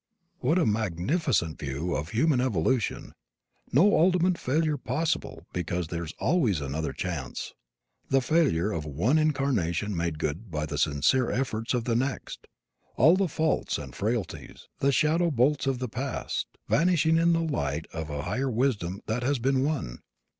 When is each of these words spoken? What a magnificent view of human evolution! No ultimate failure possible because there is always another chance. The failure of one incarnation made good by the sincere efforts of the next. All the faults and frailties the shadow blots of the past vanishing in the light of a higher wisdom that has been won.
What 0.39 0.57
a 0.57 0.65
magnificent 0.65 1.59
view 1.59 1.93
of 1.95 2.09
human 2.09 2.41
evolution! 2.41 3.13
No 3.71 3.95
ultimate 3.99 4.39
failure 4.39 4.75
possible 4.75 5.45
because 5.53 5.89
there 5.89 6.03
is 6.03 6.11
always 6.17 6.59
another 6.59 6.91
chance. 6.91 7.53
The 8.09 8.19
failure 8.19 8.71
of 8.71 8.83
one 8.83 9.19
incarnation 9.19 9.95
made 9.95 10.17
good 10.17 10.49
by 10.49 10.65
the 10.65 10.79
sincere 10.79 11.29
efforts 11.29 11.75
of 11.75 11.83
the 11.83 11.95
next. 11.95 12.47
All 12.95 13.15
the 13.15 13.27
faults 13.27 13.77
and 13.77 13.93
frailties 13.95 14.67
the 14.79 14.91
shadow 14.91 15.29
blots 15.29 15.67
of 15.67 15.77
the 15.77 15.87
past 15.87 16.47
vanishing 16.67 17.17
in 17.19 17.33
the 17.33 17.41
light 17.41 17.85
of 17.93 18.09
a 18.09 18.23
higher 18.23 18.49
wisdom 18.49 19.01
that 19.05 19.21
has 19.21 19.37
been 19.37 19.63
won. 19.63 19.99